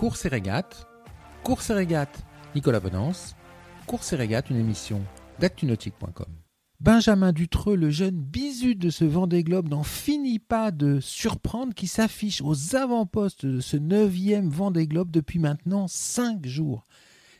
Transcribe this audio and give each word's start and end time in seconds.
Course 0.00 0.24
et 0.24 0.28
régate, 0.28 0.88
Course 1.44 1.68
et 1.68 1.74
régate, 1.74 2.24
Nicolas 2.54 2.80
Bonance, 2.80 3.36
Course 3.86 4.14
et 4.14 4.16
régate, 4.16 4.48
une 4.48 4.56
émission 4.56 5.02
d'actunautique.com. 5.40 6.24
Benjamin 6.80 7.34
Dutreux, 7.34 7.76
le 7.76 7.90
jeune 7.90 8.18
bisu 8.18 8.76
de 8.76 8.88
ce 8.88 9.04
Vendée 9.04 9.44
Globe, 9.44 9.68
n'en 9.68 9.82
finit 9.82 10.38
pas 10.38 10.70
de 10.70 11.00
surprendre 11.00 11.74
qui 11.74 11.86
s'affiche 11.86 12.40
aux 12.40 12.76
avant-postes 12.76 13.44
de 13.44 13.60
ce 13.60 13.76
neuvième 13.76 14.48
Vendée 14.48 14.86
Globe 14.86 15.10
depuis 15.10 15.38
maintenant 15.38 15.86
cinq 15.86 16.46
jours. 16.46 16.84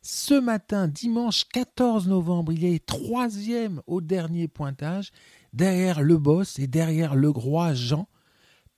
Ce 0.00 0.32
matin, 0.32 0.88
dimanche 0.88 1.44
14 1.52 2.08
novembre, 2.08 2.54
il 2.54 2.64
est 2.64 2.86
troisième 2.86 3.82
au 3.86 4.00
dernier 4.00 4.48
pointage, 4.48 5.10
derrière 5.52 6.00
le 6.00 6.16
boss 6.16 6.58
et 6.58 6.68
derrière 6.68 7.16
le 7.16 7.32
Groix 7.32 7.74
Jean. 7.74 8.08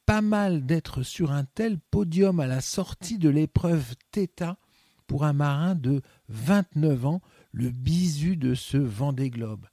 Pas 0.09 0.23
mal 0.23 0.65
d'être 0.65 1.03
sur 1.03 1.33
un 1.33 1.45
tel 1.45 1.79
podium 1.79 2.41
à 2.41 2.47
la 2.47 2.62
sortie 2.62 3.19
de 3.19 3.29
l'épreuve 3.29 3.95
Theta 4.11 4.57
pour 5.07 5.27
un 5.27 5.35
marin 5.35 5.75
de 5.75 6.01
29 6.30 7.05
ans, 7.05 7.21
le 7.53 7.69
bisu 7.69 8.39
de 8.39 8.55
ce 8.55 8.79
Vendée 8.79 9.29
Globe. 9.29 9.66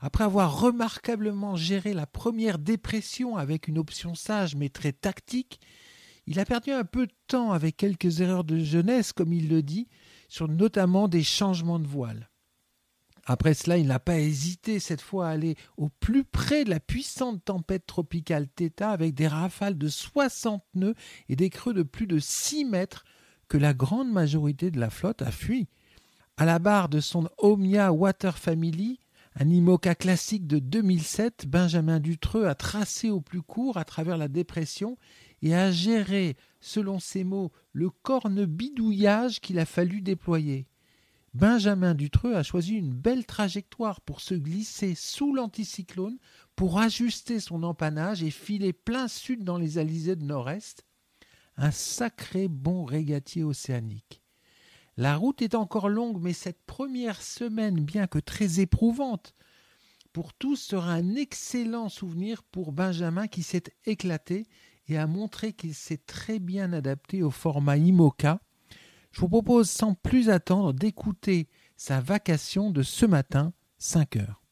Après 0.00 0.24
avoir 0.24 0.58
remarquablement 0.58 1.54
géré 1.54 1.92
la 1.92 2.06
première 2.06 2.58
dépression 2.58 3.36
avec 3.36 3.68
une 3.68 3.76
option 3.76 4.14
sage 4.14 4.56
mais 4.56 4.70
très 4.70 4.92
tactique, 4.92 5.60
il 6.26 6.40
a 6.40 6.46
perdu 6.46 6.70
un 6.70 6.84
peu 6.84 7.06
de 7.06 7.14
temps 7.26 7.52
avec 7.52 7.76
quelques 7.76 8.22
erreurs 8.22 8.44
de 8.44 8.60
jeunesse, 8.60 9.12
comme 9.12 9.34
il 9.34 9.50
le 9.50 9.60
dit, 9.60 9.86
sur 10.30 10.48
notamment 10.48 11.08
des 11.08 11.22
changements 11.22 11.78
de 11.78 11.86
voile. 11.86 12.30
Après 13.26 13.54
cela, 13.54 13.78
il 13.78 13.86
n'a 13.86 13.98
pas 13.98 14.18
hésité 14.18 14.78
cette 14.80 15.00
fois 15.00 15.28
à 15.28 15.30
aller 15.30 15.56
au 15.76 15.88
plus 15.88 16.24
près 16.24 16.64
de 16.64 16.70
la 16.70 16.80
puissante 16.80 17.44
tempête 17.44 17.86
tropicale 17.86 18.48
Theta 18.48 18.90
avec 18.90 19.14
des 19.14 19.28
rafales 19.28 19.78
de 19.78 19.88
60 19.88 20.62
nœuds 20.74 20.94
et 21.28 21.36
des 21.36 21.48
creux 21.48 21.74
de 21.74 21.82
plus 21.82 22.06
de 22.06 22.18
6 22.18 22.66
mètres 22.66 23.04
que 23.48 23.56
la 23.56 23.72
grande 23.72 24.10
majorité 24.10 24.70
de 24.70 24.78
la 24.78 24.90
flotte 24.90 25.22
a 25.22 25.30
fui. 25.30 25.68
À 26.36 26.44
la 26.44 26.58
barre 26.58 26.88
de 26.88 27.00
son 27.00 27.28
Omnia 27.38 27.92
Water 27.92 28.36
Family, 28.36 28.98
un 29.36 29.48
IMOCA 29.48 29.94
classique 29.94 30.46
de 30.46 30.58
2007, 30.58 31.46
Benjamin 31.48 32.00
Dutreux 32.00 32.46
a 32.46 32.54
tracé 32.54 33.10
au 33.10 33.20
plus 33.20 33.42
court 33.42 33.78
à 33.78 33.84
travers 33.84 34.16
la 34.16 34.28
dépression 34.28 34.96
et 35.42 35.54
a 35.54 35.70
géré, 35.70 36.36
selon 36.60 37.00
ses 37.00 37.24
mots, 37.24 37.52
le 37.72 37.90
corne 37.90 38.44
bidouillage 38.44 39.40
qu'il 39.40 39.58
a 39.58 39.66
fallu 39.66 40.02
déployer. 40.02 40.66
Benjamin 41.34 41.94
Dutreux 41.94 42.36
a 42.36 42.44
choisi 42.44 42.74
une 42.74 42.94
belle 42.94 43.26
trajectoire 43.26 44.00
pour 44.00 44.20
se 44.20 44.34
glisser 44.34 44.94
sous 44.94 45.34
l'anticyclone, 45.34 46.18
pour 46.54 46.78
ajuster 46.78 47.40
son 47.40 47.64
empannage 47.64 48.22
et 48.22 48.30
filer 48.30 48.72
plein 48.72 49.08
sud 49.08 49.42
dans 49.42 49.58
les 49.58 49.78
alizés 49.78 50.14
de 50.14 50.24
nord-est. 50.24 50.86
Un 51.56 51.72
sacré 51.72 52.46
bon 52.46 52.84
régatier 52.84 53.42
océanique. 53.42 54.22
La 54.96 55.16
route 55.16 55.42
est 55.42 55.56
encore 55.56 55.88
longue, 55.88 56.20
mais 56.20 56.32
cette 56.32 56.62
première 56.66 57.20
semaine, 57.20 57.84
bien 57.84 58.06
que 58.06 58.20
très 58.20 58.60
éprouvante, 58.60 59.34
pour 60.12 60.34
tous 60.34 60.54
sera 60.54 60.92
un 60.92 61.16
excellent 61.16 61.88
souvenir 61.88 62.44
pour 62.44 62.70
Benjamin 62.70 63.26
qui 63.26 63.42
s'est 63.42 63.74
éclaté 63.86 64.46
et 64.86 64.98
a 64.98 65.08
montré 65.08 65.52
qu'il 65.52 65.74
s'est 65.74 65.98
très 66.06 66.38
bien 66.38 66.72
adapté 66.72 67.24
au 67.24 67.32
format 67.32 67.76
IMOCA. 67.76 68.40
Je 69.14 69.20
vous 69.20 69.28
propose 69.28 69.70
sans 69.70 69.94
plus 69.94 70.28
attendre 70.28 70.72
d'écouter 70.72 71.46
sa 71.76 72.00
vacation 72.00 72.72
de 72.72 72.82
ce 72.82 73.06
matin, 73.06 73.52
5 73.78 74.16
heures. 74.16 74.42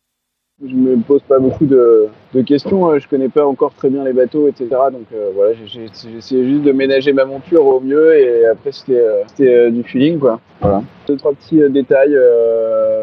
Je 0.65 0.73
me 0.73 0.97
pose 0.99 1.21
pas 1.23 1.41
beaucoup 1.41 1.67
de, 1.67 2.09
questions, 2.47 2.89
hein. 2.89 3.01
je 3.01 3.09
connais 3.09 3.29
pas 3.29 3.45
encore 3.45 3.75
très 3.75 3.91
bien 3.91 4.05
les 4.05 4.13
bateaux, 4.13 4.47
etc. 4.47 4.69
Donc 4.93 5.07
euh, 5.13 5.33
voilà, 5.35 5.55
j'ai 5.67 5.87
essayé 6.17 6.45
juste 6.45 6.63
de 6.63 6.71
ménager 6.71 7.13
ma 7.13 7.25
monture 7.25 7.67
au 7.67 7.81
mieux 7.81 8.17
et 8.17 8.47
après 8.47 8.71
c'était 8.71 9.01
euh, 9.01 9.25
euh, 9.41 9.71
du 9.71 9.83
feeling 9.83 10.21
quoi. 10.21 10.39
Voilà. 10.61 10.85
Deux 11.09 11.17
trois 11.17 11.33
petits 11.33 11.59
détails 11.71 12.17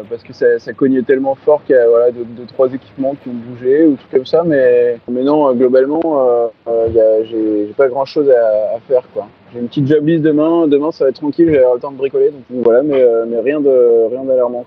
parce 0.08 0.22
que 0.22 0.32
ça, 0.32 0.72
cognait 0.72 1.02
tellement 1.02 1.34
fort 1.34 1.62
qu'il 1.66 1.76
y 1.76 1.78
a 1.78 2.10
deux, 2.10 2.46
trois 2.46 2.72
équipements 2.72 3.14
qui 3.22 3.28
ont 3.28 3.34
bougé 3.34 3.84
ou 3.84 3.96
tout 3.96 4.06
comme 4.10 4.24
ça, 4.24 4.42
mais, 4.46 4.98
mais 5.10 5.22
non 5.22 5.52
globalement 5.52 6.50
j'ai 6.66 7.74
pas 7.76 7.88
grand 7.88 8.06
chose 8.06 8.30
à, 8.30 8.80
faire 8.88 9.02
quoi. 9.12 9.28
J'ai 9.52 9.60
une 9.60 9.68
petite 9.68 9.88
job 9.88 10.04
demain, 10.04 10.68
demain 10.68 10.92
ça 10.92 11.04
va 11.04 11.10
être 11.10 11.16
tranquille, 11.16 11.48
j'ai 11.50 11.58
le 11.58 11.80
temps 11.80 11.90
de 11.90 11.96
bricoler 11.96 12.30
donc 12.30 12.62
voilà, 12.62 12.82
mais, 12.82 13.04
mais 13.28 13.40
rien 13.40 13.60
de 13.60 14.08
rien 14.10 14.24
d'alarmant. 14.24 14.64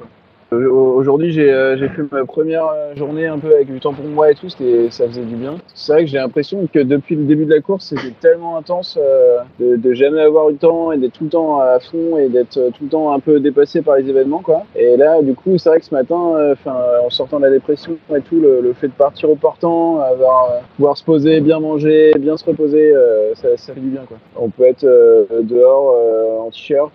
Euh, 0.52 0.70
aujourd'hui, 0.70 1.40
euh, 1.40 1.78
j'ai 1.78 1.88
fait 1.90 2.04
ma 2.12 2.26
première 2.26 2.66
euh, 2.66 2.96
journée 2.96 3.28
un 3.28 3.40
peu 3.40 3.54
avec 3.54 3.72
du 3.72 3.80
temps 3.80 3.94
pour 3.94 4.06
moi 4.06 4.31
et 4.31 4.36
tout, 4.36 4.50
ça 4.50 5.08
faisait 5.08 5.22
du 5.22 5.36
bien. 5.36 5.56
C'est 5.74 5.94
vrai 5.94 6.06
que 6.06 6.09
j'ai 6.09 6.18
l'impression 6.18 6.68
que 6.72 6.80
depuis 6.80 7.16
le 7.16 7.24
début 7.24 7.46
de 7.46 7.54
la 7.54 7.62
course, 7.62 7.86
c'était 7.86 8.14
tellement 8.20 8.58
intense 8.58 8.98
de, 9.59 9.76
de, 9.76 9.94
jamais 9.94 10.22
avoir 10.22 10.50
eu 10.50 10.53
le 10.53 10.58
temps 10.58 10.92
et 10.92 10.98
d'être 10.98 11.14
tout 11.14 11.26
le 11.26 11.30
temps 11.30 11.59
à 11.59 11.80
fond 11.80 12.18
et 12.18 12.30
d'être 12.30 12.53
tout 12.53 12.84
le 12.84 12.90
temps 12.90 13.14
un 13.14 13.20
peu 13.20 13.40
dépassé 13.40 13.82
par 13.82 13.98
les 13.98 14.09
événements, 14.09 14.42
quoi. 14.42 14.64
Et 14.76 14.98
là, 14.98 15.22
du 15.22 15.34
coup, 15.34 15.58
c'est 15.58 15.70
vrai 15.70 15.80
que 15.80 15.86
ce 15.86 15.94
matin, 15.94 16.16
en 16.66 17.09
sortant 17.09 17.38
de 17.38 17.46
la 17.46 17.52
dépression 17.52 17.98
et 18.16 18.22
tout, 18.22 18.40
le, 18.40 18.74
fait 18.74 18.88
de 18.88 18.94
partir 18.94 19.30
au 19.30 19.36
portant, 19.36 20.00
avoir, 20.00 20.62
pouvoir 20.76 20.98
se 20.98 21.03
poser, 21.03 21.42
bien 21.42 21.59
manger, 21.59 22.12
bien 22.20 22.38
se 22.38 22.46
reposer, 22.46 22.94
ça, 23.36 23.50
ça, 23.56 23.74
fait 23.74 23.80
du 23.80 23.90
bien, 23.90 24.02
quoi. 24.08 24.18
On 24.36 24.50
peut 24.50 24.64
être 24.64 24.86
dehors 25.42 26.44
en 26.46 26.50
t-shirt, 26.50 26.94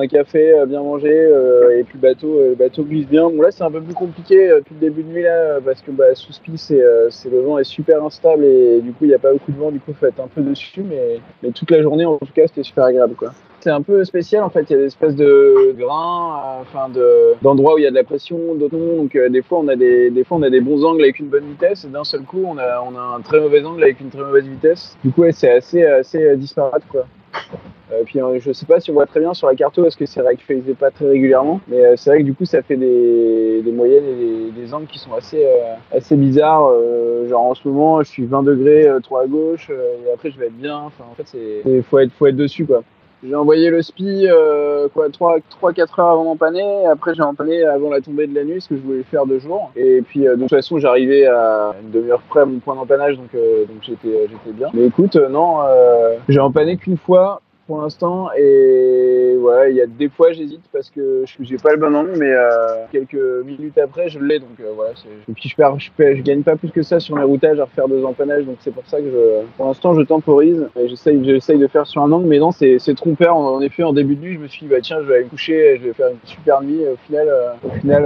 un 0.00 0.06
café, 0.06 0.54
bien 0.66 0.82
manger 0.82 1.30
et 1.78 1.84
puis 1.84 1.98
le 2.00 2.08
bateau, 2.08 2.40
le 2.48 2.54
bateau 2.54 2.82
glisse 2.82 3.06
bien. 3.06 3.28
Bon 3.30 3.42
là 3.42 3.50
c'est 3.50 3.64
un 3.64 3.70
peu 3.70 3.80
plus 3.80 3.94
compliqué 3.94 4.50
euh, 4.50 4.58
depuis 4.58 4.74
le 4.74 4.80
début 4.80 5.02
de 5.02 5.08
nuit 5.08 5.22
là 5.22 5.60
parce 5.64 5.80
que 5.80 5.90
bah, 5.90 6.14
sous 6.14 6.32
spi 6.32 6.52
c'est 6.56 6.80
euh, 6.80 7.08
le 7.30 7.40
vent 7.40 7.58
est 7.58 7.64
super 7.64 8.04
instable 8.04 8.44
et 8.44 8.80
du 8.80 8.92
coup 8.92 9.04
il 9.04 9.08
n'y 9.08 9.14
a 9.14 9.18
pas 9.18 9.32
beaucoup 9.32 9.52
de 9.52 9.58
vent 9.58 9.70
du 9.70 9.80
coup 9.80 9.92
faut 9.92 10.06
être 10.06 10.20
un 10.20 10.28
peu 10.28 10.42
dessus 10.42 10.82
mais, 10.82 11.20
toute 11.52 11.70
la 11.70 11.82
journée 11.82 12.04
en 12.04 12.18
tout 12.18 12.32
cas 12.34 12.46
c'était 12.46 12.62
super 12.62 12.84
agréable 12.84 13.14
quoi. 13.14 13.32
C'est 13.60 13.70
un 13.70 13.82
peu 13.82 14.04
spécial 14.04 14.42
en 14.42 14.50
fait, 14.50 14.62
il 14.68 14.72
y 14.72 14.74
a 14.74 14.78
des 14.78 14.86
espèces 14.86 15.14
de 15.14 15.72
grains, 15.78 16.34
euh, 16.36 16.62
enfin 16.62 16.90
d'endroits 17.42 17.74
où 17.74 17.78
il 17.78 17.84
y 17.84 17.86
a 17.86 17.90
de 17.90 17.94
la 17.94 18.02
pression, 18.02 18.56
d'autres. 18.56 18.76
Donc 18.76 19.16
des 19.16 19.42
fois 19.42 19.60
on 19.60 19.68
a 19.68 19.76
des, 19.76 20.10
des 20.10 20.24
fois 20.24 20.38
on 20.38 20.42
a 20.42 20.50
des 20.50 20.60
bons 20.60 20.84
angles 20.84 21.02
avec 21.02 21.20
une 21.20 21.28
bonne 21.28 21.44
vitesse 21.44 21.84
et 21.84 21.88
d'un 21.88 22.04
seul 22.04 22.22
coup 22.22 22.42
on 22.44 22.58
a, 22.58 22.80
un 22.80 23.20
très 23.20 23.40
mauvais 23.40 23.64
angle 23.64 23.84
avec 23.84 24.00
une 24.00 24.10
très 24.10 24.22
mauvaise 24.22 24.48
vitesse. 24.48 24.96
Du 25.04 25.12
coup 25.12 25.24
c'est 25.30 25.50
assez 25.50 25.84
assez 25.84 26.36
disparate 26.36 26.82
quoi. 26.90 27.06
Euh, 27.92 28.02
puis 28.04 28.20
euh, 28.20 28.38
je 28.40 28.52
sais 28.52 28.66
pas 28.66 28.80
si 28.80 28.90
on 28.90 28.94
voit 28.94 29.06
très 29.06 29.20
bien 29.20 29.34
sur 29.34 29.46
la 29.46 29.54
carte 29.54 29.80
parce 29.80 29.96
que 29.96 30.06
c'est 30.06 30.22
fait 30.38 30.74
pas 30.78 30.90
très 30.90 31.06
régulièrement, 31.06 31.60
mais 31.68 31.84
euh, 31.84 31.94
c'est 31.96 32.10
vrai 32.10 32.20
que 32.20 32.24
du 32.24 32.34
coup 32.34 32.44
ça 32.44 32.62
fait 32.62 32.76
des, 32.76 33.62
moyennes 33.72 34.04
et 34.04 34.50
des, 34.60 34.74
angles 34.74 34.86
qui 34.86 34.98
sont 34.98 35.12
assez 35.12 35.46
assez 35.90 36.16
bizarres. 36.16 36.70
genre 37.28 37.42
en 37.42 37.54
ce 37.54 37.66
moment 37.68 38.02
je 38.02 38.08
suis 38.08 38.24
20 38.24 38.42
degrés 38.44 38.88
3 39.02 39.22
à 39.22 39.26
gauche 39.26 39.70
et 39.70 40.12
après 40.12 40.30
je 40.30 40.38
vais 40.38 40.46
être 40.46 40.56
bien. 40.56 40.76
En 40.76 41.14
fait 41.16 41.24
c'est 41.26 41.82
faut 41.82 41.98
être 41.98 42.12
faut 42.12 42.26
être 42.26 42.36
dessus 42.36 42.64
quoi. 42.64 42.82
J'ai 43.24 43.34
envoyé 43.36 43.70
le 43.70 43.80
SPI 43.82 44.26
euh, 44.28 44.88
quoi 44.92 45.08
3 45.08 45.38
3 45.50 45.72
4 45.72 46.00
heures 46.00 46.08
avant 46.08 46.24
m'empanner, 46.24 46.86
après 46.86 47.14
j'ai 47.14 47.22
empanné 47.22 47.62
avant 47.62 47.90
la 47.90 48.00
tombée 48.00 48.26
de 48.26 48.34
la 48.34 48.44
nuit 48.44 48.60
ce 48.60 48.68
que 48.68 48.76
je 48.76 48.80
voulais 48.80 49.04
faire 49.04 49.26
deux 49.26 49.38
jours 49.38 49.70
et 49.76 50.02
puis 50.02 50.20
de 50.20 50.34
toute 50.34 50.50
façon 50.50 50.78
j'arrivais 50.78 51.26
à 51.26 51.74
une 51.82 51.90
demi-heure 51.90 52.22
près 52.28 52.40
à 52.40 52.44
mon 52.46 52.58
point 52.58 52.74
d'empannage 52.74 53.16
donc 53.16 53.32
donc 53.32 53.76
j'étais 53.82 54.28
j'étais 54.28 54.52
bien. 54.52 54.68
Mais 54.74 54.86
écoute 54.86 55.16
non, 55.16 55.58
j'ai 56.28 56.40
empanné 56.40 56.76
qu'une 56.76 56.96
fois 56.96 57.40
pour 57.66 57.80
l'instant. 57.80 58.30
Et 58.36 59.36
ouais 59.38 59.70
il 59.70 59.76
y 59.76 59.80
a 59.80 59.86
des 59.86 60.08
fois 60.08 60.32
j'hésite 60.32 60.62
parce 60.72 60.90
que 60.90 61.24
je 61.26 61.44
j'ai 61.44 61.56
pas 61.56 61.72
le 61.72 61.78
bon 61.78 61.94
angle 61.94 62.12
mais 62.18 62.30
euh, 62.30 62.84
quelques 62.90 63.44
minutes 63.44 63.78
après 63.78 64.08
je 64.08 64.18
l'ai. 64.18 64.38
Donc 64.38 64.60
euh, 64.60 64.72
voilà 64.74 64.92
et 65.28 65.32
puis 65.32 65.48
je 65.48 65.56
perds 65.56 65.78
je, 65.78 66.22
gagne 66.22 66.42
pas 66.42 66.56
plus 66.56 66.70
que 66.70 66.82
ça 66.82 67.00
sur 67.00 67.16
mes 67.16 67.22
routages 67.22 67.60
à 67.60 67.64
refaire 67.64 67.88
deux 67.88 68.04
empannages. 68.04 68.44
Donc 68.44 68.56
c'est 68.60 68.72
pour 68.72 68.86
ça 68.86 68.98
que 68.98 69.06
je 69.06 69.46
pour 69.56 69.66
l'instant 69.66 69.94
je 69.94 70.02
temporise 70.02 70.68
et 70.78 70.88
j'essaye 70.88 71.24
j'essaye 71.24 71.58
de 71.58 71.66
faire 71.66 71.86
sur 71.86 72.02
un 72.02 72.12
angle. 72.12 72.26
Mais 72.26 72.38
non 72.38 72.52
c'est 72.52 72.78
c'est 72.78 72.94
trompeur. 72.94 73.36
En, 73.36 73.60
effet 73.60 73.82
en 73.82 73.92
début 73.92 74.16
de 74.16 74.22
nuit 74.22 74.34
je 74.34 74.40
me 74.40 74.48
suis 74.48 74.66
dit 74.66 74.68
bah 74.68 74.80
tiens 74.82 74.98
je 75.00 75.06
vais 75.06 75.14
aller 75.16 75.24
me 75.24 75.30
coucher 75.30 75.78
je 75.80 75.88
vais 75.88 75.92
faire 75.92 76.08
une 76.08 76.16
super 76.24 76.62
nuit. 76.62 76.82
Au 76.86 76.96
final 77.06 77.28
euh, 77.28 77.52
au 77.64 77.70
final 77.80 78.02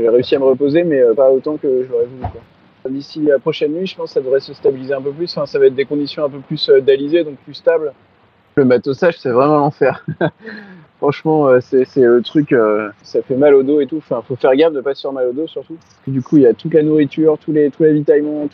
j'ai 0.00 0.08
réussi 0.08 0.36
à 0.36 0.38
me 0.38 0.44
reposer 0.44 0.84
mais 0.84 1.02
pas 1.16 1.30
autant 1.30 1.56
que 1.56 1.84
j'aurais 1.88 2.06
voulu 2.06 2.22
quoi. 2.22 2.40
D'ici 2.88 3.20
la 3.20 3.38
prochaine 3.38 3.72
nuit, 3.72 3.86
je 3.86 3.94
pense 3.94 4.08
que 4.08 4.14
ça 4.14 4.20
devrait 4.20 4.40
se 4.40 4.54
stabiliser 4.54 4.94
un 4.94 5.02
peu 5.02 5.10
plus. 5.10 5.30
Enfin, 5.36 5.44
ça 5.44 5.58
va 5.58 5.66
être 5.66 5.74
des 5.74 5.84
conditions 5.84 6.24
un 6.24 6.30
peu 6.30 6.38
plus 6.38 6.70
d'alisées, 6.82 7.24
donc 7.24 7.36
plus 7.36 7.52
stables. 7.52 7.92
Le 8.60 8.66
matossage, 8.66 9.18
c'est 9.18 9.30
vraiment 9.30 9.56
l'enfer. 9.56 10.04
Franchement, 10.98 11.48
euh, 11.48 11.60
c'est 11.62 11.86
le 11.96 12.20
truc, 12.20 12.52
euh, 12.52 12.90
ça 13.02 13.22
fait 13.22 13.34
mal 13.34 13.54
au 13.54 13.62
dos 13.62 13.80
et 13.80 13.86
tout. 13.86 13.96
Enfin, 13.96 14.22
faut 14.28 14.36
faire 14.36 14.54
gaffe 14.54 14.74
de 14.74 14.82
pas 14.82 14.94
se 14.94 15.00
faire 15.00 15.14
mal 15.14 15.28
au 15.28 15.32
dos 15.32 15.46
surtout. 15.46 15.78
du 16.06 16.20
coup, 16.20 16.36
il 16.36 16.42
y 16.42 16.46
a 16.46 16.52
toute 16.52 16.74
la 16.74 16.82
nourriture, 16.82 17.38
tous 17.38 17.52
les, 17.52 17.70
tous 17.70 17.84
les 17.84 18.04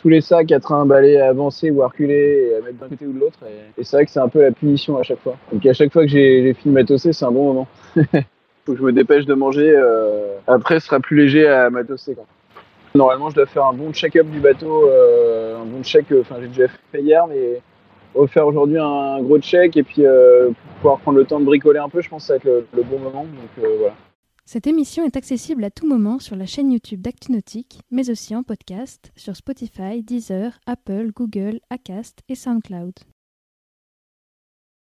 tous 0.01 0.07
les 0.07 0.21
sacs 0.21 0.49
à 0.53 0.61
trimballer, 0.61 1.17
à 1.17 1.27
avancer 1.27 1.71
ou 1.71 1.83
à 1.83 1.87
reculer 1.87 2.51
et 2.51 2.55
à 2.55 2.61
mettre 2.61 2.77
d'un 2.77 2.87
côté 2.87 3.05
ou 3.05 3.11
de 3.11 3.19
l'autre. 3.19 3.39
Et, 3.77 3.83
c'est 3.83 3.97
vrai 3.97 4.05
que 4.05 4.11
c'est 4.11 4.21
un 4.21 4.29
peu 4.29 4.41
la 4.41 4.51
punition 4.51 4.97
à 4.97 5.03
chaque 5.03 5.19
fois. 5.19 5.35
Donc 5.51 5.65
à 5.65 5.73
chaque 5.73 5.91
fois 5.91 6.03
que 6.03 6.07
j'ai 6.07 6.53
fini 6.53 6.73
matosser, 6.73 7.11
c'est 7.11 7.25
un 7.25 7.31
bon 7.31 7.47
moment. 7.47 7.67
faut 8.65 8.71
que 8.71 8.77
je 8.77 8.83
me 8.83 8.93
dépêche 8.93 9.25
de 9.25 9.33
manger. 9.33 9.73
Euh, 9.75 10.37
après, 10.47 10.79
ce 10.79 10.85
sera 10.85 11.01
plus 11.01 11.17
léger 11.17 11.49
à 11.49 11.69
matosser. 11.69 12.15
Normalement, 12.95 13.29
je 13.29 13.35
dois 13.35 13.45
faire 13.45 13.65
un 13.65 13.73
bon 13.73 13.91
check-up 13.91 14.25
du 14.27 14.39
bateau, 14.39 14.89
un 14.89 15.65
bon 15.65 15.83
check. 15.83 16.05
Enfin, 16.17 16.35
j'ai 16.39 16.47
déjà 16.47 16.67
fait 16.93 17.01
hier, 17.01 17.27
mais 17.27 17.59
refaire 18.17 18.47
aujourd'hui 18.47 18.77
un 18.77 19.21
gros 19.21 19.39
check 19.39 19.77
et 19.77 19.83
puis 19.83 20.05
euh, 20.05 20.49
pouvoir 20.77 20.99
prendre 20.99 21.17
le 21.17 21.25
temps 21.25 21.39
de 21.39 21.45
bricoler 21.45 21.79
un 21.79 21.89
peu, 21.89 22.01
je 22.01 22.09
pense 22.09 22.23
que 22.23 22.27
ça 22.27 22.33
va 22.33 22.37
être 22.37 22.67
le, 22.73 22.83
bon 22.83 22.99
moment. 22.99 23.25
Euh. 23.59 23.89
Cette 24.45 24.67
émission 24.67 25.03
est 25.05 25.17
accessible 25.17 25.63
à 25.63 25.69
tout 25.69 25.87
moment 25.87 26.19
sur 26.19 26.35
la 26.35 26.45
chaîne 26.45 26.71
YouTube 26.71 27.01
d'ActuNautique, 27.01 27.79
mais 27.91 28.09
aussi 28.09 28.35
en 28.35 28.43
podcast 28.43 29.11
sur 29.15 29.35
Spotify, 29.35 30.03
Deezer, 30.03 30.59
Apple, 30.65 31.11
Google, 31.13 31.59
Acast 31.69 32.19
et 32.29 32.35
SoundCloud. 32.35 32.93